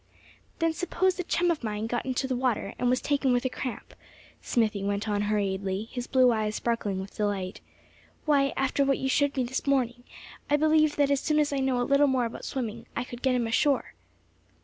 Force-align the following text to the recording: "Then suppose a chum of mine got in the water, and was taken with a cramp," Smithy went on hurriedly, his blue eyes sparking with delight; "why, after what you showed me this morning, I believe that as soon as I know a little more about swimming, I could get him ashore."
"Then 0.57 0.73
suppose 0.73 1.19
a 1.19 1.23
chum 1.23 1.51
of 1.51 1.63
mine 1.63 1.85
got 1.85 2.07
in 2.07 2.13
the 2.17 2.35
water, 2.35 2.73
and 2.79 2.89
was 2.89 3.01
taken 3.01 3.33
with 3.33 3.45
a 3.45 3.49
cramp," 3.49 3.93
Smithy 4.41 4.83
went 4.83 5.07
on 5.07 5.21
hurriedly, 5.29 5.89
his 5.91 6.07
blue 6.07 6.31
eyes 6.31 6.55
sparking 6.55 6.99
with 6.99 7.17
delight; 7.17 7.61
"why, 8.25 8.51
after 8.57 8.83
what 8.83 8.97
you 8.97 9.07
showed 9.07 9.37
me 9.37 9.43
this 9.43 9.67
morning, 9.67 10.03
I 10.49 10.57
believe 10.57 10.95
that 10.95 11.11
as 11.11 11.19
soon 11.21 11.37
as 11.37 11.53
I 11.53 11.57
know 11.59 11.79
a 11.79 11.83
little 11.85 12.07
more 12.07 12.25
about 12.25 12.45
swimming, 12.45 12.87
I 12.95 13.03
could 13.03 13.21
get 13.21 13.35
him 13.35 13.45
ashore." 13.45 13.93